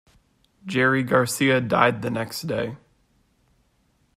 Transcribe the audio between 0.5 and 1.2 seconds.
Jerry